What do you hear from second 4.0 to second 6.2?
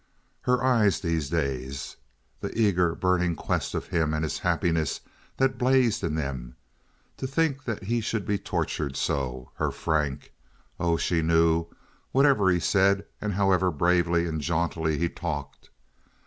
and his happiness that blazed in